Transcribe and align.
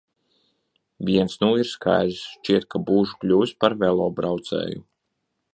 Viens 1.09 1.35
nu 1.43 1.49
ir 1.63 1.69
skaidrs– 1.73 2.23
šķiet, 2.31 2.67
ka 2.73 2.83
būšu 2.89 3.21
kļuvis 3.25 3.57
par 3.65 3.79
velobraucēju. 3.85 4.87